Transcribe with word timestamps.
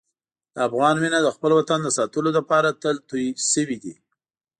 د 0.53 0.55
افغان 0.67 0.95
وینه 1.01 1.19
د 1.23 1.27
خپل 1.35 1.51
وطن 1.59 1.79
د 1.83 1.89
ساتلو 1.97 2.29
لپاره 2.37 2.77
تل 2.81 2.95
تویې 3.09 3.29
شوې 3.53 3.77
ده. 3.83 3.93